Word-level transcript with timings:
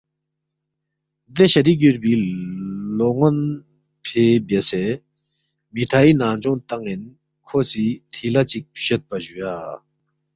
دے 1.35 1.45
شدی 1.53 1.73
گیُوربی 1.79 2.13
لون٘ون 2.97 3.37
فے 4.07 4.23
بیاسے 4.47 4.83
مِٹھائی 5.73 6.11
ننگجونگ 6.19 6.61
تان٘ین 6.67 7.01
کھو 7.45 7.57
سی 7.69 7.85
تِھیلا 8.11 8.41
چِک 8.49 8.63
فچویدپا 8.73 9.17
جُویا 9.23 9.53